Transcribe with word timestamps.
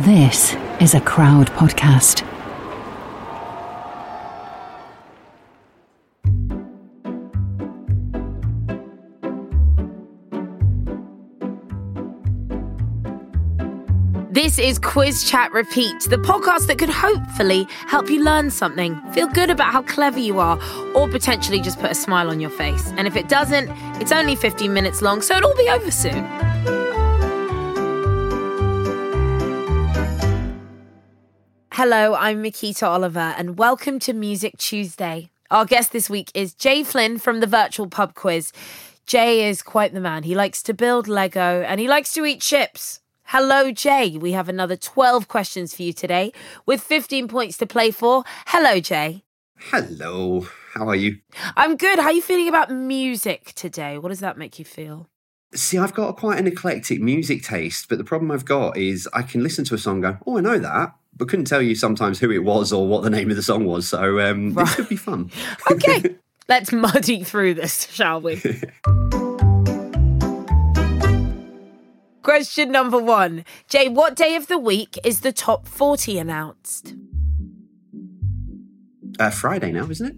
This 0.00 0.54
is 0.78 0.92
a 0.92 1.00
crowd 1.00 1.46
podcast. 1.52 2.22
This 14.30 14.58
is 14.58 14.78
Quiz 14.78 15.24
Chat 15.24 15.50
Repeat, 15.52 16.02
the 16.02 16.18
podcast 16.18 16.66
that 16.66 16.76
could 16.76 16.90
hopefully 16.90 17.66
help 17.86 18.10
you 18.10 18.22
learn 18.22 18.50
something, 18.50 19.00
feel 19.12 19.28
good 19.28 19.48
about 19.48 19.72
how 19.72 19.80
clever 19.80 20.18
you 20.18 20.40
are, 20.40 20.60
or 20.94 21.08
potentially 21.08 21.62
just 21.62 21.80
put 21.80 21.90
a 21.90 21.94
smile 21.94 22.28
on 22.28 22.38
your 22.38 22.50
face. 22.50 22.92
And 22.98 23.06
if 23.06 23.16
it 23.16 23.30
doesn't, 23.30 23.70
it's 23.98 24.12
only 24.12 24.36
15 24.36 24.74
minutes 24.74 25.00
long, 25.00 25.22
so 25.22 25.38
it'll 25.38 25.56
be 25.56 25.70
over 25.70 25.90
soon. 25.90 26.35
Hello, 31.78 32.14
I'm 32.14 32.42
Makita 32.42 32.84
Oliver, 32.84 33.34
and 33.36 33.58
welcome 33.58 33.98
to 33.98 34.14
Music 34.14 34.56
Tuesday. 34.56 35.28
Our 35.50 35.66
guest 35.66 35.92
this 35.92 36.08
week 36.08 36.30
is 36.32 36.54
Jay 36.54 36.82
Flynn 36.82 37.18
from 37.18 37.40
the 37.40 37.46
Virtual 37.46 37.86
Pub 37.86 38.14
Quiz. 38.14 38.50
Jay 39.04 39.46
is 39.46 39.60
quite 39.60 39.92
the 39.92 40.00
man. 40.00 40.22
He 40.22 40.34
likes 40.34 40.62
to 40.62 40.72
build 40.72 41.06
Lego 41.06 41.60
and 41.60 41.78
he 41.78 41.86
likes 41.86 42.14
to 42.14 42.24
eat 42.24 42.40
chips. 42.40 43.00
Hello, 43.24 43.70
Jay. 43.72 44.16
We 44.16 44.32
have 44.32 44.48
another 44.48 44.74
12 44.74 45.28
questions 45.28 45.74
for 45.74 45.82
you 45.82 45.92
today 45.92 46.32
with 46.64 46.80
15 46.80 47.28
points 47.28 47.58
to 47.58 47.66
play 47.66 47.90
for. 47.90 48.24
Hello, 48.46 48.80
Jay. 48.80 49.22
Hello. 49.58 50.46
How 50.72 50.88
are 50.88 50.96
you? 50.96 51.18
I'm 51.58 51.76
good. 51.76 51.98
How 51.98 52.06
are 52.06 52.12
you 52.12 52.22
feeling 52.22 52.48
about 52.48 52.70
music 52.70 53.52
today? 53.54 53.98
What 53.98 54.08
does 54.08 54.20
that 54.20 54.38
make 54.38 54.58
you 54.58 54.64
feel? 54.64 55.10
See, 55.54 55.76
I've 55.76 55.92
got 55.92 56.16
quite 56.16 56.38
an 56.38 56.46
eclectic 56.46 57.02
music 57.02 57.42
taste, 57.42 57.90
but 57.90 57.98
the 57.98 58.04
problem 58.04 58.30
I've 58.30 58.46
got 58.46 58.78
is 58.78 59.06
I 59.12 59.20
can 59.20 59.42
listen 59.42 59.66
to 59.66 59.74
a 59.74 59.78
song 59.78 60.02
and 60.02 60.14
go, 60.14 60.18
oh, 60.26 60.38
I 60.38 60.40
know 60.40 60.58
that, 60.58 60.94
but 61.16 61.28
couldn't 61.28 61.46
tell 61.46 61.62
you 61.62 61.74
sometimes 61.74 62.18
who 62.20 62.30
it 62.30 62.44
was 62.44 62.72
or 62.72 62.86
what 62.86 63.02
the 63.02 63.10
name 63.10 63.30
of 63.30 63.36
the 63.36 63.42
song 63.42 63.64
was. 63.64 63.88
So 63.88 64.20
um, 64.20 64.52
Right. 64.54 64.66
this 64.66 64.74
could 64.76 64.88
be 64.88 64.96
fun. 64.96 65.30
Okay, 65.70 66.16
let's 66.48 66.72
muddy 66.72 67.24
through 67.24 67.54
this, 67.54 67.90
shall 67.92 68.20
we? 68.20 68.36
Question 72.22 72.72
number 72.72 72.98
one. 72.98 73.44
Jay, 73.68 73.88
what 73.88 74.16
day 74.16 74.34
of 74.34 74.48
the 74.48 74.58
week 74.58 74.98
is 75.04 75.20
the 75.20 75.32
top 75.32 75.68
40 75.68 76.18
announced? 76.18 76.94
uh, 79.20 79.30
Friday 79.30 79.72
now, 79.72 79.88
isn't 79.88 80.06
it? 80.08 80.16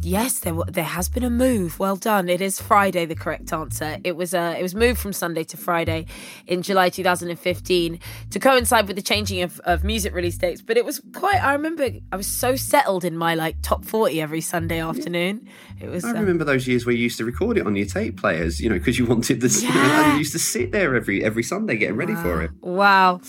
Yes, 0.00 0.40
there 0.40 0.54
there 0.68 0.84
has 0.84 1.08
been 1.08 1.24
a 1.24 1.30
move. 1.30 1.78
Well 1.78 1.96
done. 1.96 2.28
It 2.28 2.40
is 2.40 2.60
Friday 2.60 3.06
the 3.06 3.14
correct 3.14 3.52
answer. 3.52 3.98
It 4.04 4.16
was 4.16 4.34
uh, 4.34 4.54
it 4.58 4.62
was 4.62 4.74
moved 4.74 5.00
from 5.00 5.12
Sunday 5.12 5.44
to 5.44 5.56
Friday 5.56 6.06
in 6.46 6.62
July 6.62 6.88
2015 6.88 7.98
to 8.30 8.38
coincide 8.38 8.86
with 8.86 8.96
the 8.96 9.02
changing 9.02 9.42
of, 9.42 9.60
of 9.60 9.84
music 9.84 10.14
release 10.14 10.38
dates. 10.38 10.62
But 10.62 10.76
it 10.76 10.84
was 10.84 11.00
quite. 11.14 11.42
I 11.42 11.52
remember 11.52 11.88
I 12.12 12.16
was 12.16 12.26
so 12.26 12.56
settled 12.56 13.04
in 13.04 13.16
my 13.16 13.34
like 13.34 13.56
top 13.62 13.84
40 13.84 14.20
every 14.20 14.40
Sunday 14.40 14.80
afternoon. 14.80 15.48
It 15.80 15.88
was. 15.88 16.04
I 16.04 16.10
uh, 16.10 16.14
remember 16.14 16.44
those 16.44 16.66
years 16.66 16.86
where 16.86 16.94
you 16.94 17.02
used 17.02 17.18
to 17.18 17.24
record 17.24 17.58
it 17.58 17.66
on 17.66 17.76
your 17.76 17.86
tape 17.86 18.20
players, 18.20 18.60
you 18.60 18.68
know, 18.68 18.76
because 18.76 18.98
you 18.98 19.06
wanted 19.06 19.40
the. 19.40 19.50
Yeah. 19.60 20.04
and 20.04 20.12
you 20.12 20.18
used 20.18 20.32
to 20.32 20.38
sit 20.38 20.72
there 20.72 20.94
every 20.94 21.24
every 21.24 21.42
Sunday 21.42 21.76
getting 21.76 21.96
ready 21.96 22.14
for 22.14 22.42
it. 22.42 22.50
Wow. 22.60 23.20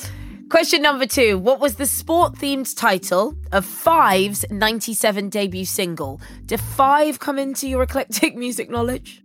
Question 0.51 0.81
number 0.81 1.06
two. 1.06 1.39
What 1.39 1.62
was 1.62 1.75
the 1.75 1.85
sport 1.85 2.34
themed 2.34 2.75
title 2.75 3.35
of 3.53 3.63
Five's 3.63 4.44
97 4.51 5.29
debut 5.29 5.63
single? 5.63 6.19
Did 6.45 6.59
Five 6.59 7.19
come 7.19 7.39
into 7.39 7.69
your 7.69 7.84
eclectic 7.84 8.35
music 8.45 8.69
knowledge? 8.69 9.23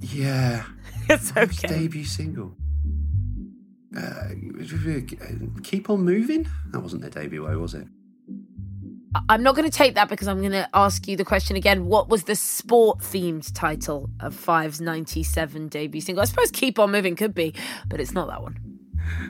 Yeah. 0.00 0.64
It's 1.08 1.34
okay. 1.36 1.68
debut 1.68 2.04
single? 2.04 2.54
Uh, 3.96 4.28
keep 5.62 5.88
on 5.90 6.02
moving. 6.02 6.46
That 6.70 6.80
wasn't 6.80 7.00
their 7.00 7.10
debut, 7.10 7.42
was 7.58 7.72
it? 7.72 7.86
I'm 9.28 9.42
not 9.42 9.56
going 9.56 9.68
to 9.68 9.76
take 9.76 9.94
that 9.94 10.10
because 10.10 10.28
I'm 10.28 10.40
going 10.40 10.52
to 10.52 10.68
ask 10.74 11.08
you 11.08 11.16
the 11.16 11.24
question 11.24 11.56
again. 11.56 11.86
What 11.86 12.08
was 12.10 12.24
the 12.24 12.36
sport 12.36 12.98
themed 12.98 13.50
title 13.54 14.10
of 14.20 14.34
Five's 14.34 14.82
97 14.82 15.68
debut 15.68 16.00
single? 16.02 16.20
I 16.22 16.26
suppose 16.26 16.50
Keep 16.50 16.78
On 16.78 16.92
Moving 16.92 17.16
could 17.16 17.34
be, 17.34 17.54
but 17.88 18.00
it's 18.00 18.12
not 18.12 18.28
that 18.28 18.42
one. 18.42 18.71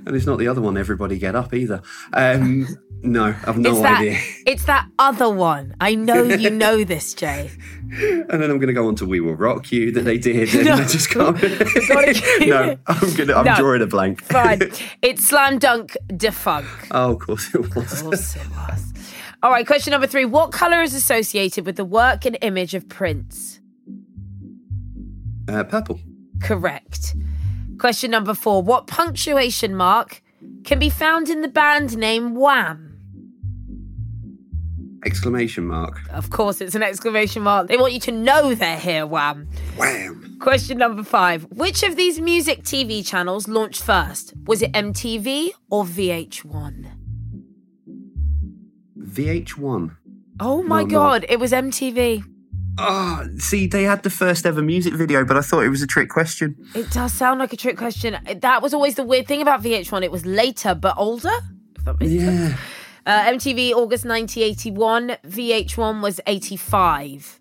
And 0.06 0.14
it's 0.16 0.26
not 0.26 0.38
the 0.38 0.48
other 0.48 0.60
one, 0.60 0.76
Everybody 0.76 1.18
Get 1.18 1.34
Up, 1.34 1.54
either. 1.54 1.82
Um, 2.12 2.66
no, 3.02 3.34
I've 3.46 3.58
no 3.58 3.70
it's 3.70 3.80
that 3.82 4.00
idea. 4.00 4.18
it's 4.46 4.64
that 4.66 4.88
other 4.98 5.28
one. 5.30 5.74
I 5.80 5.94
know 5.94 6.22
you 6.22 6.50
know 6.64 6.84
this, 6.84 7.14
Jay. 7.14 7.50
And 7.90 8.28
then 8.28 8.44
I'm 8.44 8.58
going 8.58 8.68
to 8.68 8.72
go 8.72 8.86
on 8.88 8.94
to 8.96 9.06
We 9.06 9.20
Will 9.20 9.34
Rock 9.34 9.70
You 9.72 9.90
that 9.92 10.02
they 10.02 10.18
did. 10.18 10.54
And 10.54 10.64
No. 10.66 10.74
I 10.74 10.84
just 10.84 11.10
can't. 11.10 11.40
no, 12.46 12.78
I'm 12.86 13.14
going 13.14 13.28
to, 13.28 13.36
I'm 13.36 13.44
No. 13.44 13.56
drawing 13.56 13.82
a 13.82 13.86
blank. 13.86 14.22
Fine. 14.22 14.62
It's 15.02 15.24
Slam 15.26 15.58
Dunk 15.58 15.96
Da 16.16 16.30
Funk. 16.30 16.66
oh, 16.90 17.12
of 17.12 17.18
course 17.18 17.54
it 17.54 17.74
was. 17.74 17.92
Of 18.00 18.02
course 18.04 18.36
it 18.36 18.48
was. 18.50 18.92
All 19.42 19.50
right, 19.50 19.66
question 19.66 19.90
number 19.90 20.06
three. 20.06 20.24
What 20.24 20.52
colour 20.52 20.82
is 20.82 20.94
associated 20.94 21.66
with 21.66 21.74
the 21.76 21.84
work 21.84 22.24
and 22.24 22.38
image 22.42 22.74
of 22.74 22.88
Prince? 22.88 23.60
Uh, 25.48 25.64
purple. 25.64 25.98
Correct. 26.40 27.16
Question 27.78 28.10
number 28.10 28.34
four. 28.34 28.62
What 28.62 28.86
punctuation 28.86 29.74
mark 29.74 30.22
can 30.64 30.78
be 30.78 30.90
found 30.90 31.28
in 31.28 31.40
the 31.40 31.48
band 31.48 31.96
name 31.96 32.34
Wham? 32.34 32.88
Exclamation 35.04 35.66
mark. 35.66 35.98
Of 36.10 36.30
course, 36.30 36.60
it's 36.60 36.76
an 36.76 36.82
exclamation 36.84 37.42
mark. 37.42 37.66
They 37.68 37.76
want 37.76 37.92
you 37.92 37.98
to 38.00 38.12
know 38.12 38.54
they're 38.54 38.78
here, 38.78 39.04
Wham. 39.04 39.48
Wham. 39.76 40.36
Question 40.40 40.78
number 40.78 41.02
five. 41.02 41.42
Which 41.50 41.82
of 41.82 41.96
these 41.96 42.20
music 42.20 42.62
TV 42.62 43.04
channels 43.04 43.48
launched 43.48 43.82
first? 43.82 44.32
Was 44.44 44.62
it 44.62 44.72
MTV 44.72 45.50
or 45.70 45.84
VH1? 45.84 46.86
VH1. 48.98 49.96
Oh 50.40 50.62
my 50.62 50.82
No. 50.82 50.88
God, 50.88 51.26
it 51.28 51.38
was 51.40 51.52
MTV. 51.52 52.24
Oh, 52.78 53.28
see, 53.38 53.66
they 53.66 53.82
had 53.82 54.02
the 54.02 54.10
first 54.10 54.46
ever 54.46 54.62
music 54.62 54.94
video, 54.94 55.24
but 55.24 55.36
I 55.36 55.42
thought 55.42 55.60
it 55.64 55.68
was 55.68 55.82
a 55.82 55.86
trick 55.86 56.08
question. 56.08 56.56
It 56.74 56.90
does 56.90 57.12
sound 57.12 57.38
like 57.40 57.52
a 57.52 57.56
trick 57.56 57.76
question. 57.76 58.16
That 58.40 58.62
was 58.62 58.72
always 58.72 58.94
the 58.94 59.04
weird 59.04 59.26
thing 59.26 59.42
about 59.42 59.62
VH1. 59.62 60.02
It 60.02 60.10
was 60.10 60.24
later 60.24 60.74
but 60.74 60.94
older. 60.96 61.32
If 61.76 61.84
that 61.84 62.00
makes 62.00 62.12
sense. 62.12 62.50
Yeah. 62.50 62.56
Uh, 63.04 63.32
MTV 63.32 63.72
August 63.72 64.04
1981. 64.04 65.16
VH1 65.24 66.02
was 66.02 66.20
85. 66.26 67.40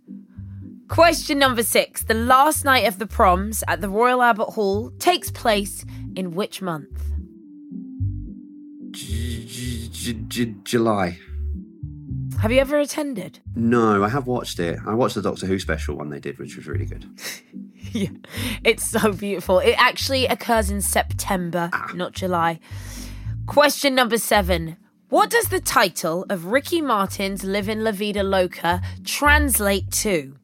Question 0.88 1.40
number 1.40 1.64
six. 1.64 2.04
The 2.04 2.14
last 2.14 2.66
night 2.66 2.86
of 2.86 3.00
the 3.00 3.08
proms 3.08 3.64
at 3.68 3.80
the 3.80 3.88
Royal 3.88 4.22
Albert 4.22 4.50
Hall 4.52 4.92
takes 5.00 5.32
place 5.32 5.86
in 6.16 6.32
which 6.32 6.62
month? 6.62 7.06
July. 10.66 11.18
Have 12.42 12.52
you 12.52 12.60
ever 12.60 12.80
attended? 12.80 13.40
No, 13.56 14.04
I 14.04 14.10
have 14.10 14.26
watched 14.26 14.60
it. 14.60 14.80
I 14.84 14.96
watched 14.96 15.14
the 15.14 15.22
Doctor 15.22 15.46
Who 15.46 15.60
special 15.60 15.96
one 15.96 16.10
they 16.10 16.20
did, 16.20 16.40
which 16.40 16.56
was 16.56 16.66
really 16.66 16.88
good. 16.88 17.06
yeah. 17.92 18.10
It's 18.64 18.84
so 18.84 19.14
beautiful. 19.14 19.60
It 19.60 19.76
actually 19.78 20.26
occurs 20.26 20.72
in 20.72 20.82
September, 20.82 21.70
not 21.94 22.14
July. 22.14 22.60
Question 23.46 23.94
number 23.94 24.18
seven. 24.18 24.78
What 25.10 25.30
does 25.30 25.50
the 25.50 25.60
title 25.60 26.26
of 26.32 26.46
Ricky 26.48 26.82
Martin's 26.82 27.44
Livin' 27.44 27.84
La 27.84 27.92
Vida 27.92 28.24
Loca 28.24 28.82
translate 29.06 29.92
to? 29.92 30.36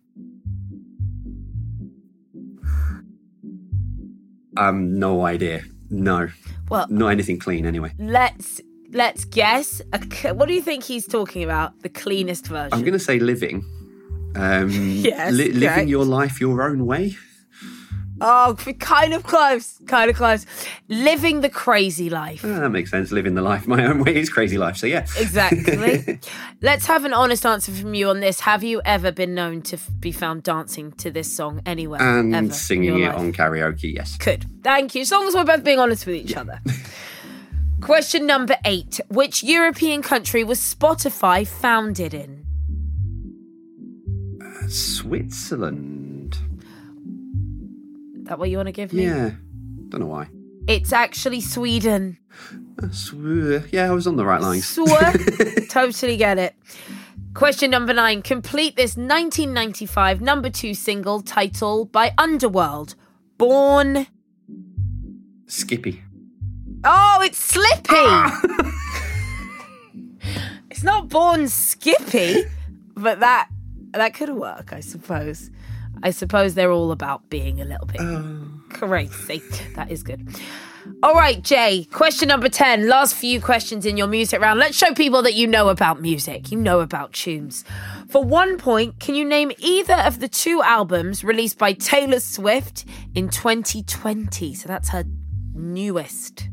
I 4.56 4.68
um, 4.68 5.00
no 5.00 5.26
idea. 5.26 5.64
No, 5.90 6.28
Well, 6.70 6.86
not 6.90 7.08
anything 7.08 7.40
clean 7.40 7.66
anyway. 7.66 7.94
let's 7.98 8.62
let's 8.98 9.24
guess. 9.26 9.82
A 9.94 10.34
What 10.34 10.48
do 10.48 10.54
you 10.54 10.62
think 10.62 10.84
he's 10.84 11.08
talking 11.08 11.44
about? 11.44 11.80
The 11.82 11.90
cleanest 11.90 12.48
version. 12.48 12.74
I'm 12.74 12.82
going 12.82 12.94
to 12.94 13.00
say 13.00 13.20
living. 13.20 13.64
Um, 14.36 14.70
Yes, 15.10 15.32
li- 15.34 15.46
correct. 15.46 15.56
living 15.58 15.88
your 15.88 16.06
life 16.06 16.42
your 16.42 16.62
own 16.64 16.86
way. 16.86 17.16
Oh, 18.20 18.56
kind 18.80 19.14
of 19.14 19.22
close. 19.24 19.80
Kind 19.86 20.10
of 20.10 20.16
close. 20.18 20.48
Living 20.88 21.42
the 21.42 21.50
crazy 21.50 22.10
life. 22.10 22.42
Ah, 22.44 22.62
that 22.62 22.72
makes 22.72 22.90
sense. 22.90 23.12
Living 23.12 23.36
the 23.36 23.44
life 23.44 23.68
my 23.68 23.86
own 23.86 24.04
way 24.04 24.16
is 24.16 24.28
crazy 24.30 24.58
life. 24.58 24.76
So 24.78 24.88
yeah. 24.88 25.02
Exactly. 25.20 26.20
Let's 26.64 26.88
have 26.88 27.06
an 27.06 27.14
honest 27.14 27.46
answer 27.46 27.72
from 27.72 27.94
you 27.94 28.10
on 28.10 28.20
this. 28.20 28.40
Have 28.40 28.64
you 28.64 28.82
ever 28.86 29.12
been 29.12 29.36
known 29.36 29.62
to 29.70 29.76
f- 29.76 29.88
be 30.00 30.12
found 30.12 30.42
dancing 30.42 30.94
to 30.94 31.12
this 31.12 31.32
song 31.32 31.62
anywhere? 31.68 32.02
and 32.02 32.52
singing 32.56 33.04
it 33.04 33.06
life? 33.10 33.18
on 33.18 33.34
karaoke. 33.34 33.94
Yes. 33.94 34.18
Good. 34.18 34.48
Thank 34.64 34.96
you. 34.96 35.02
As 35.02 35.12
long 35.12 35.28
as 35.28 35.36
we're 35.36 35.44
both 35.44 35.64
being 35.64 35.80
honest 35.80 36.08
with 36.08 36.16
each 36.16 36.36
other. 36.36 36.60
Question 37.82 38.26
number 38.26 38.56
eight. 38.66 39.00
Which 39.10 39.44
European 39.44 40.02
country 40.02 40.44
was 40.44 40.60
Spotify 40.60 41.46
founded 41.48 42.14
in? 42.14 42.46
Switzerland. 44.68 46.38
That 48.24 48.40
what 48.40 48.50
you 48.50 48.58
want 48.58 48.68
to 48.68 48.74
give 48.74 48.92
me? 48.94 49.04
Yeah. 49.06 49.32
Don't 49.90 50.02
know 50.02 50.08
why. 50.08 50.28
It's 50.68 50.92
actually 50.92 51.40
Sweden. 51.40 52.18
Uh, 52.82 52.90
sw- 52.90 53.72
Yeah, 53.72 53.86
I 53.90 53.92
was 53.92 54.06
on 54.08 54.18
the 54.18 54.26
right 54.26 54.42
lines. 54.42 54.68
Swear. 54.68 55.14
totally 55.70 56.18
get 56.18 56.38
it. 56.38 56.56
Question 57.34 57.72
number 57.72 57.94
nine. 57.94 58.22
Complete 58.22 58.76
this 58.76 58.98
1995 58.98 60.20
number 60.22 60.50
two 60.50 60.74
single 60.74 61.22
title 61.22 61.86
by 61.86 62.14
Underworld. 62.18 62.96
Born. 63.38 64.08
Skippy. 65.46 66.04
Oh, 66.84 67.20
it's 67.24 67.38
Slippy. 67.38 67.96
it's 70.70 70.84
not 70.84 71.10
Born 71.10 71.48
Skippy, 71.48 72.44
but 72.96 73.20
that 73.20 73.50
that 73.94 74.14
could 74.14 74.30
work, 74.30 74.74
I 74.74 74.80
suppose. 74.80 75.50
I 76.04 76.12
suppose 76.12 76.54
they're 76.54 76.72
all 76.72 76.92
about 76.92 77.30
being 77.30 77.60
a 77.60 77.66
little 77.66 77.88
bit 77.88 78.02
oh. 78.02 78.62
crazy. 78.70 79.42
That 79.76 79.90
is 79.90 80.04
good. 80.04 80.28
All 81.04 81.16
right, 81.16 81.42
Jay. 81.42 81.86
Question 81.92 82.28
number 82.30 82.50
10. 82.50 82.88
Last 82.88 83.16
few 83.16 83.42
questions 83.42 83.86
in 83.86 83.98
your 83.98 84.08
music 84.08 84.40
round. 84.40 84.60
Let's 84.60 84.78
show 84.78 84.94
people 84.94 85.22
that 85.24 85.34
you 85.34 85.48
know 85.48 85.70
about 85.70 86.02
music, 86.02 86.52
you 86.52 86.58
know 86.58 86.80
about 86.80 87.14
tunes. 87.14 87.66
For 88.10 88.24
one 88.24 88.58
point, 88.58 89.00
can 89.00 89.16
you 89.16 89.26
name 89.26 89.52
either 89.58 89.96
of 89.96 90.20
the 90.20 90.28
two 90.28 90.62
albums 90.62 91.24
released 91.24 91.58
by 91.58 91.74
Taylor 91.74 92.20
Swift 92.20 92.86
in 93.16 93.30
2020? 93.30 94.54
So 94.54 94.68
that's 94.68 94.90
her 94.90 95.04
newest. 95.54 96.48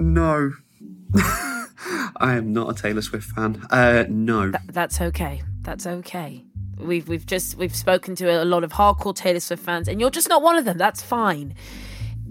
No. 0.00 0.52
I 1.14 2.34
am 2.34 2.52
not 2.52 2.70
a 2.70 2.82
Taylor 2.82 3.02
Swift 3.02 3.30
fan. 3.30 3.66
Uh, 3.70 4.04
no. 4.08 4.52
That's 4.66 5.00
okay. 5.00 5.42
That's 5.62 5.86
okay. 5.86 6.44
We've 6.78 7.06
we've 7.06 7.26
just 7.26 7.56
we've 7.56 7.74
spoken 7.76 8.14
to 8.16 8.42
a 8.42 8.44
lot 8.44 8.64
of 8.64 8.72
hardcore 8.72 9.14
Taylor 9.14 9.40
Swift 9.40 9.62
fans, 9.62 9.88
and 9.88 10.00
you're 10.00 10.10
just 10.10 10.28
not 10.28 10.42
one 10.42 10.56
of 10.56 10.64
them. 10.64 10.78
That's 10.78 11.02
fine. 11.02 11.54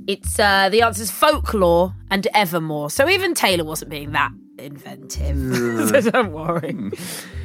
It's 0.07 0.39
uh, 0.39 0.69
the 0.69 0.81
answer's 0.81 1.11
folklore 1.11 1.93
and 2.09 2.27
Evermore. 2.33 2.89
So 2.89 3.07
even 3.07 3.35
Taylor 3.35 3.63
wasn't 3.63 3.91
being 3.91 4.11
that 4.13 4.31
inventive. 4.57 5.37
so 5.89 6.09
don't 6.09 6.31
worry. 6.31 6.91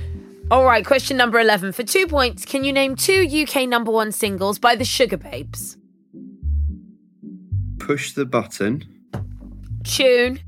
All 0.51 0.65
right, 0.65 0.85
question 0.85 1.19
number 1.19 1.39
eleven 1.39 1.73
for 1.73 1.83
two 1.83 2.07
points. 2.07 2.47
Can 2.47 2.65
you 2.65 2.73
name 2.73 2.97
two 2.97 3.27
UK 3.27 3.69
number 3.69 3.91
one 3.91 4.13
singles 4.13 4.59
by 4.59 4.75
the 4.77 4.85
Sugababes? 4.85 5.77
Push 7.79 8.15
the 8.15 8.25
button. 8.25 8.94
Tune, 9.85 10.41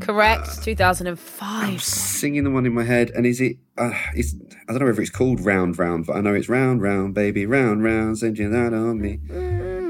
correct. 0.00 0.46
Thousand 0.48 1.06
and 1.06 1.18
five. 1.18 1.82
Singing 1.82 2.44
the 2.44 2.50
one 2.50 2.66
in 2.66 2.74
my 2.74 2.84
head, 2.84 3.10
and 3.10 3.26
is 3.26 3.40
it? 3.40 3.56
Uh, 3.78 3.92
it's 4.14 4.34
I 4.68 4.72
don't 4.72 4.80
know 4.80 4.86
whether 4.86 5.00
it's 5.02 5.10
called 5.10 5.40
Round 5.40 5.78
Round, 5.78 6.06
but 6.06 6.16
I 6.16 6.20
know 6.20 6.34
it's 6.34 6.48
Round 6.48 6.80
Round, 6.82 7.14
baby, 7.14 7.46
Round 7.46 7.82
Round, 7.82 8.18
send 8.18 8.38
you 8.38 8.48
that 8.50 8.72
on 8.72 9.00
me. 9.00 9.20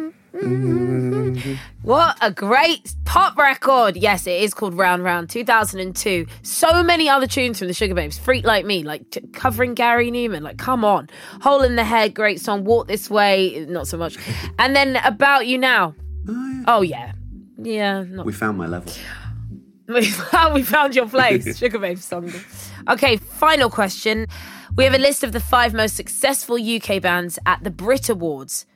What 1.83 2.19
a 2.21 2.31
great 2.31 2.95
pop 3.05 3.39
record. 3.39 3.97
Yes, 3.97 4.27
it 4.27 4.43
is 4.43 4.53
called 4.53 4.75
Round 4.75 5.03
Round 5.03 5.31
2002. 5.31 6.27
So 6.43 6.83
many 6.83 7.09
other 7.09 7.27
tunes 7.27 7.59
from 7.59 7.69
the 7.69 7.75
Sugababes. 7.75 8.19
Freak 8.19 8.45
Like 8.45 8.67
Me, 8.67 8.83
like 8.83 9.09
t- 9.11 9.21
covering 9.33 9.75
Gary 9.75 10.11
Numan. 10.11 10.43
Like, 10.43 10.59
come 10.59 10.85
on. 10.85 11.09
Hole 11.41 11.63
in 11.63 11.77
the 11.77 11.85
Head, 11.85 12.15
great 12.15 12.41
song. 12.41 12.65
Walk 12.65 12.87
This 12.87 13.09
Way, 13.09 13.65
not 13.69 13.87
so 13.89 13.97
much. 13.97 14.19
And 14.59 14.77
then 14.77 14.97
About 15.05 15.47
You 15.47 15.59
Now. 15.59 15.95
Oh, 16.67 16.83
yeah. 16.83 17.13
Yeah, 17.59 18.03
not 18.03 18.27
We 18.27 18.33
found 18.33 18.59
my 18.59 18.67
level. 18.67 18.93
we 19.89 20.05
found, 20.11 20.55
we 20.55 20.63
found 20.63 20.95
your 20.95 21.09
place. 21.09 21.47
Sugababes 21.61 22.03
song. 22.03 22.31
Okay, 22.89 23.17
final 23.17 23.71
question. 23.71 24.27
We 24.77 24.85
have 24.85 24.95
a 24.95 24.99
list 24.99 25.25
of 25.25 25.33
the 25.33 25.41
five 25.41 25.73
most 25.73 25.97
successful 25.97 26.57
UK 26.57 27.01
bands 27.01 27.39
at 27.47 27.65
the 27.65 27.71
Brit 27.71 28.09
Awards. 28.11 28.67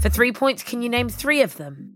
For 0.00 0.08
three 0.08 0.32
points, 0.32 0.62
can 0.62 0.80
you 0.80 0.88
name 0.88 1.10
three 1.10 1.42
of 1.42 1.56
them? 1.56 1.94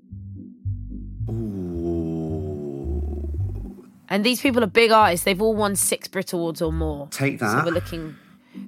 Ooh. 1.30 3.88
And 4.08 4.24
these 4.24 4.40
people 4.40 4.62
are 4.62 4.66
big 4.68 4.90
artists. 4.90 5.24
They've 5.24 5.40
all 5.40 5.54
won 5.54 5.76
six 5.76 6.08
Brit 6.08 6.32
Awards 6.32 6.60
or 6.60 6.72
more. 6.72 7.08
Take 7.08 7.38
So 7.38 7.46
that. 7.46 7.64
we're 7.64 7.72
looking. 7.72 8.16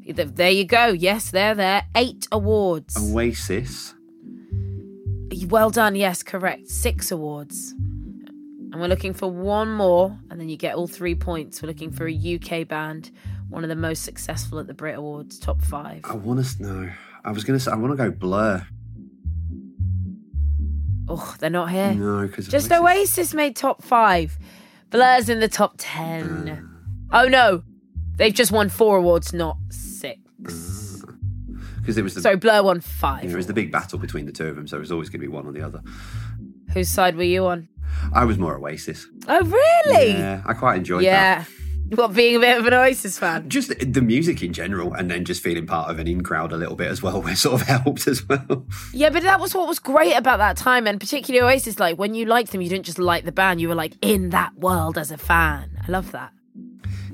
There 0.06 0.50
you 0.50 0.64
go. 0.64 0.86
Yes, 0.86 1.30
they're 1.30 1.54
there. 1.54 1.84
Eight 1.94 2.26
awards. 2.32 2.96
Oasis. 2.96 3.94
Well 5.48 5.70
done. 5.70 5.94
Yes, 5.96 6.22
correct. 6.22 6.68
Six 6.68 7.10
awards. 7.10 7.72
And 7.72 8.80
we're 8.80 8.88
looking 8.88 9.14
for 9.14 9.30
one 9.30 9.72
more, 9.72 10.18
and 10.30 10.40
then 10.40 10.48
you 10.48 10.56
get 10.56 10.74
all 10.74 10.86
three 10.86 11.14
points. 11.14 11.62
We're 11.62 11.68
looking 11.68 11.90
for 11.90 12.06
a 12.06 12.14
UK 12.14 12.68
band, 12.68 13.10
one 13.48 13.62
of 13.62 13.68
the 13.68 13.76
most 13.76 14.02
successful 14.02 14.58
at 14.58 14.66
the 14.66 14.74
Brit 14.74 14.96
Awards, 14.96 15.38
top 15.38 15.62
five. 15.62 16.02
I 16.04 16.14
want 16.14 16.44
to 16.44 16.62
know. 16.62 16.90
I 17.24 17.30
was 17.32 17.44
going 17.44 17.58
to 17.58 17.64
say, 17.64 17.70
I 17.70 17.76
want 17.76 17.92
to 17.92 17.96
go 17.96 18.10
Blur. 18.10 18.66
Oh, 21.08 21.34
they're 21.38 21.50
not 21.50 21.70
here. 21.70 21.94
No, 21.94 22.26
because 22.26 22.48
Just 22.48 22.70
Oasis 22.72 23.32
made 23.32 23.56
top 23.56 23.82
five. 23.82 24.36
Blur's 24.90 25.28
in 25.28 25.40
the 25.40 25.48
top 25.48 25.74
ten. 25.78 26.48
Uh. 27.10 27.22
Oh 27.22 27.28
no, 27.28 27.62
they've 28.16 28.34
just 28.34 28.50
won 28.52 28.68
four 28.68 28.96
awards, 28.96 29.32
not 29.32 29.56
six. 29.70 30.18
Because 31.86 31.98
it 31.98 32.02
was 32.02 32.14
the 32.14 32.20
So 32.20 32.36
Blur 32.36 32.64
won 32.64 32.80
five. 32.80 33.22
it 33.22 33.36
was 33.36 33.46
the 33.46 33.52
big 33.52 33.70
battle 33.70 33.96
between 34.00 34.26
the 34.26 34.32
two 34.32 34.48
of 34.48 34.56
them, 34.56 34.66
so 34.66 34.76
it 34.76 34.80
was 34.80 34.90
always 34.90 35.08
going 35.08 35.20
to 35.20 35.26
be 35.26 35.32
one 35.32 35.46
or 35.46 35.52
the 35.52 35.62
other. 35.62 35.80
Whose 36.74 36.88
side 36.88 37.14
were 37.14 37.22
you 37.22 37.46
on? 37.46 37.68
I 38.12 38.24
was 38.24 38.38
more 38.38 38.56
Oasis. 38.58 39.06
Oh 39.28 39.44
really? 39.44 40.08
Yeah, 40.14 40.42
I 40.44 40.52
quite 40.54 40.78
enjoyed 40.78 41.04
that. 41.04 41.06
Yeah. 41.06 41.44
What 41.94 42.14
being 42.14 42.34
a 42.34 42.40
bit 42.40 42.58
of 42.58 42.66
an 42.66 42.74
Oasis 42.74 43.16
fan? 43.16 43.48
Just 43.48 43.68
the, 43.68 43.76
the 43.84 44.02
music 44.02 44.42
in 44.42 44.52
general, 44.52 44.92
and 44.92 45.08
then 45.08 45.24
just 45.24 45.40
feeling 45.40 45.68
part 45.68 45.88
of 45.88 46.00
an 46.00 46.08
in 46.08 46.24
crowd 46.24 46.50
a 46.50 46.56
little 46.56 46.74
bit 46.74 46.90
as 46.90 47.00
well, 47.00 47.22
where 47.22 47.36
sort 47.36 47.60
of 47.60 47.68
helped 47.68 48.08
as 48.08 48.28
well. 48.28 48.66
Yeah, 48.92 49.10
but 49.10 49.22
that 49.22 49.38
was 49.38 49.54
what 49.54 49.68
was 49.68 49.78
great 49.78 50.14
about 50.14 50.38
that 50.38 50.56
time, 50.56 50.88
and 50.88 50.98
particularly 50.98 51.46
Oasis. 51.46 51.78
Like 51.78 51.96
when 51.96 52.12
you 52.16 52.26
liked 52.26 52.50
them, 52.50 52.60
you 52.60 52.68
didn't 52.68 52.86
just 52.86 52.98
like 52.98 53.24
the 53.24 53.30
band; 53.30 53.60
you 53.60 53.68
were 53.68 53.76
like 53.76 53.92
in 54.02 54.30
that 54.30 54.56
world 54.58 54.98
as 54.98 55.12
a 55.12 55.16
fan. 55.16 55.78
I 55.86 55.88
love 55.92 56.10
that. 56.10 56.32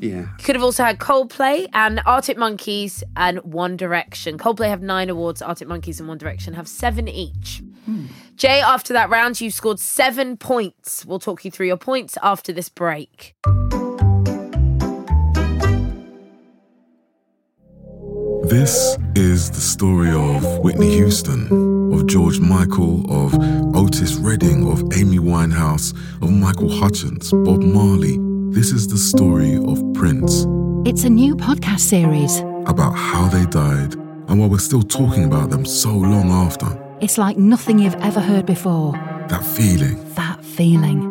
Yeah. 0.02 0.22
You 0.38 0.44
could 0.44 0.56
have 0.56 0.64
also 0.64 0.82
had 0.82 0.98
Coldplay 0.98 1.68
and 1.72 2.02
Arctic 2.04 2.36
Monkeys 2.36 3.04
and 3.16 3.38
One 3.44 3.76
Direction. 3.76 4.36
Coldplay 4.36 4.68
have 4.68 4.82
nine 4.82 5.08
awards, 5.08 5.40
Arctic 5.40 5.68
Monkeys 5.68 6.00
and 6.00 6.08
One 6.08 6.18
Direction 6.18 6.54
have 6.54 6.66
seven 6.66 7.06
each. 7.06 7.62
Jay, 8.36 8.60
after 8.60 8.92
that 8.92 9.10
round, 9.10 9.40
you 9.40 9.50
scored 9.50 9.78
seven 9.78 10.36
points. 10.36 11.06
We'll 11.06 11.20
talk 11.20 11.44
you 11.44 11.52
through 11.52 11.66
your 11.66 11.76
points 11.76 12.18
after 12.20 12.52
this 12.52 12.68
break. 12.68 13.36
This 18.44 18.98
is 19.14 19.50
the 19.50 19.60
story 19.60 20.10
of 20.10 20.58
Whitney 20.58 20.90
Houston, 20.96 21.92
of 21.94 22.08
George 22.08 22.40
Michael, 22.40 23.04
of 23.08 23.34
Otis 23.76 24.16
Redding, 24.16 24.68
of 24.68 24.80
Amy 24.96 25.18
Winehouse, 25.18 25.94
of 26.20 26.30
Michael 26.32 26.68
Hutchence, 26.68 27.30
Bob 27.30 27.62
Marley. 27.62 28.31
This 28.54 28.70
is 28.72 28.86
the 28.86 28.96
story 28.98 29.56
of 29.56 29.82
Prince, 29.94 30.46
It's 30.86 31.04
a 31.04 31.10
new 31.10 31.34
podcast 31.34 31.80
series. 31.80 32.38
about 32.66 32.92
how 32.92 33.28
they 33.28 33.44
died 33.46 33.94
and 34.28 34.38
why 34.38 34.46
we're 34.46 34.58
still 34.58 34.82
talking 34.82 35.24
about 35.24 35.50
them 35.50 35.64
so 35.64 35.90
long 35.90 36.30
after. 36.30 36.66
It's 37.00 37.18
like 37.18 37.36
nothing 37.36 37.78
you've 37.78 37.96
ever 37.96 38.20
heard 38.20 38.46
before. 38.46 38.92
That 39.28 39.44
feeling. 39.44 39.96
That 40.14 40.44
feeling. 40.44 41.10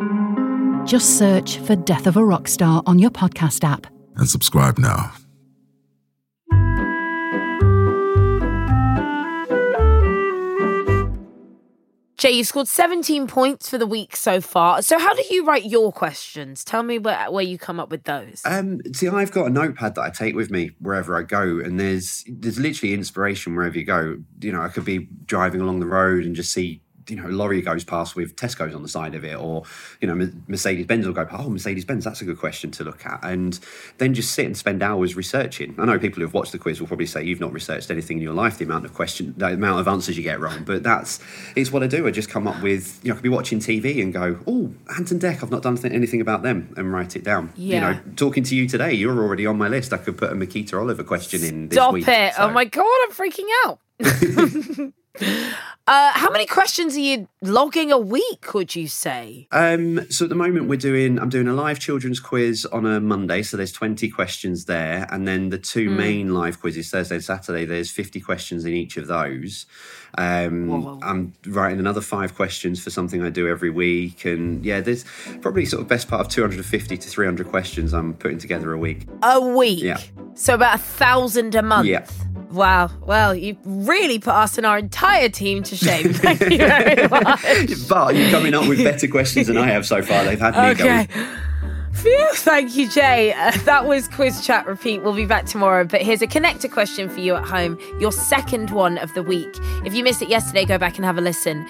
Just 0.86 1.17
search 1.17 1.57
for 1.57 1.75
Death 1.75 2.07
of 2.07 2.15
a 2.15 2.24
Rock 2.24 2.48
Star 2.48 2.81
on 2.86 3.00
your 3.00 3.12
podcast 3.12 3.63
app. 3.63 3.88
And 4.15 4.29
subscribe 4.29 4.77
now. 4.77 5.12
Jay, 12.21 12.29
you've 12.29 12.45
scored 12.45 12.67
17 12.67 13.25
points 13.25 13.67
for 13.67 13.79
the 13.79 13.87
week 13.87 14.15
so 14.15 14.41
far. 14.41 14.83
So, 14.83 14.99
how 14.99 15.11
do 15.15 15.23
you 15.31 15.43
write 15.43 15.65
your 15.65 15.91
questions? 15.91 16.63
Tell 16.63 16.83
me 16.83 16.99
where, 16.99 17.31
where 17.31 17.43
you 17.43 17.57
come 17.57 17.79
up 17.79 17.89
with 17.89 18.03
those. 18.03 18.43
Um, 18.45 18.79
see, 18.93 19.07
I've 19.07 19.31
got 19.31 19.47
a 19.47 19.49
notepad 19.49 19.95
that 19.95 20.01
I 20.01 20.11
take 20.11 20.35
with 20.35 20.51
me 20.51 20.69
wherever 20.77 21.17
I 21.17 21.23
go, 21.23 21.41
and 21.41 21.79
there's 21.79 22.23
there's 22.27 22.59
literally 22.59 22.93
inspiration 22.93 23.55
wherever 23.55 23.75
you 23.75 23.85
go. 23.85 24.17
You 24.39 24.51
know, 24.51 24.61
I 24.61 24.67
could 24.67 24.85
be 24.85 25.09
driving 25.25 25.61
along 25.61 25.79
the 25.79 25.87
road 25.87 26.23
and 26.23 26.35
just 26.35 26.53
see 26.53 26.83
you 27.08 27.15
know, 27.15 27.27
lorry 27.27 27.62
goes 27.62 27.84
past 27.84 28.15
with 28.15 28.36
Tesco's 28.36 28.75
on 28.75 28.81
the 28.84 28.88
side 28.89 29.15
of 29.15 29.24
it, 29.25 29.36
or 29.36 29.63
you 30.00 30.08
know, 30.08 30.31
Mercedes 30.48 30.86
Benz 30.86 31.05
will 31.05 31.13
go, 31.13 31.27
oh, 31.31 31.50
Mercedes 31.50 31.86
Benz, 31.86 32.03
that's 32.03 32.22
a 32.22 32.25
good 32.25 32.39
question 32.39 32.72
to 32.72 32.84
look 32.84 33.05
at, 33.05 33.20
and 33.24 33.60
then 33.98 34.13
just 34.13 34.31
sit 34.34 34.46
and 34.46 34.55
spend 34.55 34.81
hours 34.84 35.15
researching. 35.15 35.75
I 35.77 35.86
know 35.86 36.00
people 36.00 36.22
who've 36.22 36.34
watched 36.34 36.51
the 36.51 36.60
quiz 36.60 36.79
will 36.79 36.88
probably 36.88 37.05
say 37.05 37.24
you've 37.24 37.39
not 37.39 37.53
researched 37.53 37.91
anything 37.91 38.17
in 38.17 38.24
your 38.24 38.34
life, 38.34 38.58
the 38.58 38.65
amount 38.65 38.86
of 38.86 38.93
question, 38.93 39.34
the 39.38 39.48
amount 39.48 39.79
of 39.79 39.88
answers 39.88 40.17
you 40.17 40.24
get 40.24 40.39
wrong, 40.39 40.63
but 40.63 40.84
that's 40.84 41.20
it's 41.55 41.72
what 41.72 41.84
I 41.84 41.88
do. 41.88 42.08
I 42.08 42.12
just 42.12 42.29
come 42.29 42.48
up 42.48 42.62
with, 42.62 43.00
you 43.03 43.10
know, 43.10 43.15
I 43.15 43.17
could 43.17 43.24
be 43.24 43.29
watching 43.29 43.60
TV 43.60 44.01
and 44.01 44.13
go, 44.13 44.39
oh, 44.48 44.74
Ant 44.98 45.12
and 45.12 45.22
Dec, 45.22 45.43
I've 45.43 45.51
not 45.51 45.63
done 45.63 45.77
anything 45.86 46.22
about 46.22 46.43
them, 46.43 46.74
and 46.77 46.91
write 46.91 47.15
it 47.15 47.24
down. 47.24 47.51
Yeah. 47.55 47.75
You 47.75 47.81
know, 47.96 48.01
talking 48.15 48.43
to 48.43 48.55
you 48.55 48.67
today, 48.67 48.93
you're 48.93 49.17
already 49.17 49.46
on 49.46 49.58
my 49.58 49.67
list. 49.67 49.93
I 49.93 49.98
could 49.98 50.17
put 50.17 50.31
a 50.31 50.36
Makita 50.36 50.79
Oliver 50.79 51.03
question 51.03 51.43
in 51.43 51.70
this 51.70 51.77
Stop 51.77 51.93
week. 51.93 52.08
it. 52.08 52.34
Oh 52.34 52.38
so- 52.38 52.50
Oh 52.50 52.53
my 52.53 52.65
God, 52.65 52.86
I'm 53.03 53.12
freaking 53.12 53.48
out. 53.65 53.79
uh, 55.88 56.11
how 56.13 56.29
many 56.31 56.45
questions 56.45 56.95
are 56.95 57.00
you 57.00 57.27
logging 57.41 57.91
a 57.91 57.97
week, 57.97 58.53
would 58.53 58.75
you 58.75 58.88
say? 58.88 59.47
Um, 59.51 60.09
so 60.11 60.25
at 60.25 60.29
the 60.29 60.35
moment 60.35 60.67
we're 60.67 60.75
doing 60.77 61.19
I'm 61.19 61.29
doing 61.29 61.47
a 61.47 61.53
live 61.53 61.79
children's 61.79 62.19
quiz 62.19 62.65
on 62.67 62.85
a 62.85 63.00
Monday, 63.00 63.41
so 63.43 63.57
there's 63.57 63.71
20 63.71 64.09
questions 64.09 64.65
there, 64.65 65.07
and 65.11 65.27
then 65.27 65.50
the 65.50 65.57
two 65.57 65.89
Hmm. 65.89 65.97
main 65.97 66.33
live 66.33 66.59
quizzes 66.61 66.89
Thursday 66.91 67.15
and 67.15 67.23
Saturday. 67.23 67.65
There's 67.65 67.89
50 67.91 68.19
questions 68.21 68.65
in 68.65 68.73
each 68.73 68.97
of 68.97 69.07
those. 69.07 69.65
Um, 70.17 70.67
Whoa. 70.67 71.00
I'm 71.01 71.33
writing 71.47 71.79
another 71.79 72.01
five 72.01 72.35
questions 72.35 72.83
for 72.83 72.89
something 72.89 73.23
I 73.23 73.29
do 73.29 73.47
every 73.47 73.69
week, 73.69 74.25
and 74.25 74.63
yeah, 74.65 74.81
there's 74.81 75.05
probably 75.41 75.65
sort 75.65 75.81
of 75.81 75.88
best 75.88 76.07
part 76.07 76.21
of 76.21 76.27
250 76.27 76.97
to 76.97 77.09
300 77.09 77.47
questions 77.47 77.93
I'm 77.93 78.13
putting 78.13 78.38
together 78.38 78.73
a 78.73 78.77
week. 78.77 79.07
A 79.23 79.39
week. 79.41 79.81
Yeah. 79.81 80.00
So 80.35 80.53
about 80.53 80.75
a 80.75 80.79
thousand 80.79 81.55
a 81.55 81.61
month. 81.61 81.88
Yeah. 81.88 82.05
Wow. 82.51 82.89
Well, 83.05 83.34
you 83.34 83.58
really 83.65 84.20
put 84.20 84.34
us 84.34 84.58
and 84.58 84.65
our 84.67 84.77
entire 84.77 85.29
team 85.29 85.63
to 85.63 85.75
shame. 85.75 86.13
Thank 86.13 86.41
you 86.41 86.58
very 86.58 87.08
much. 87.08 87.88
But 87.88 88.15
you're 88.15 88.29
coming 88.29 88.53
up 88.53 88.67
with 88.67 88.84
better 88.84 89.08
questions 89.08 89.48
than 89.48 89.58
I 89.58 89.67
have 89.67 89.86
so 89.86 90.01
far. 90.01 90.24
They've 90.25 90.39
had 90.39 90.53
me 90.55 90.72
Okay. 90.72 91.08
going. 91.08 91.27
Phew, 91.93 92.29
thank 92.36 92.75
you, 92.77 92.88
Jay. 92.89 93.34
Uh, 93.34 93.51
that 93.65 93.86
was 93.86 94.08
Quiz 94.08 94.46
Chat 94.46 94.65
Repeat. 94.65 95.03
We'll 95.03 95.13
be 95.13 95.25
back 95.25 95.46
tomorrow. 95.46 95.84
But 95.84 96.01
here's 96.01 96.22
a 96.22 96.27
connector 96.27 96.72
question 96.72 97.10
for 97.10 97.20
you 97.20 97.36
at 97.36 97.43
home, 97.43 97.77
your 98.00 98.13
second 98.13 98.70
one 98.72 98.98
of 98.98 99.13
the 99.13 99.22
week. 99.22 99.50
If 99.86 99.93
you 99.93 100.01
missed 100.03 100.22
it 100.22 100.29
yesterday, 100.29 100.63
go 100.63 100.77
back 100.77 100.96
and 100.96 101.03
have 101.05 101.17
a 101.17 101.22
listen. 101.22 101.67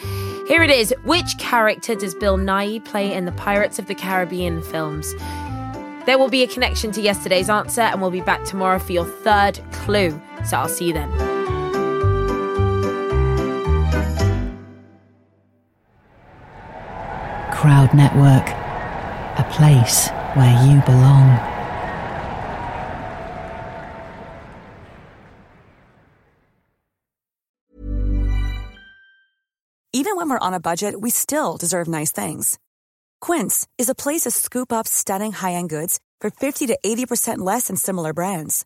Here 0.48 0.62
it 0.62 0.70
is 0.70 0.94
Which 1.04 1.38
character 1.40 1.96
does 1.96 2.14
Bill 2.14 2.38
Nighy 2.38 2.84
play 2.86 3.12
in 3.12 3.26
the 3.26 3.32
Pirates 3.34 3.80
of 3.80 3.88
the 3.88 3.96
Caribbean 3.96 4.62
films? 4.62 5.12
There 6.06 6.18
will 6.20 6.30
be 6.30 6.44
a 6.44 6.48
connection 6.48 6.92
to 6.94 7.02
yesterday's 7.02 7.50
answer, 7.50 7.82
and 7.82 8.00
we'll 8.00 8.12
be 8.12 8.22
back 8.22 8.44
tomorrow 8.46 8.78
for 8.80 8.92
your 8.92 9.06
third 9.06 9.60
clue. 9.72 10.20
So 10.46 10.58
I'll 10.58 10.68
see 10.68 10.88
you 10.88 10.94
then. 10.94 11.10
Crowd 17.52 17.94
Network, 17.94 18.50
a 19.38 19.48
place 19.52 20.10
where 20.36 20.66
you 20.66 20.82
belong. 20.82 21.52
Even 29.94 30.16
when 30.16 30.30
we're 30.30 30.40
on 30.40 30.54
a 30.56 30.60
budget, 30.60 31.00
we 31.00 31.12
still 31.12 31.58
deserve 31.58 31.88
nice 31.88 32.12
things. 32.12 32.58
Quince 33.20 33.68
is 33.78 33.90
a 33.90 33.94
place 33.94 34.22
to 34.22 34.32
scoop 34.32 34.74
up 34.74 34.88
stunning 34.88 35.32
high-end 35.32 35.70
goods 35.70 36.00
for 36.20 36.32
50 36.32 36.68
to 36.68 36.80
80% 36.84 37.40
less 37.40 37.68
than 37.68 37.76
similar 37.76 38.14
brands. 38.14 38.66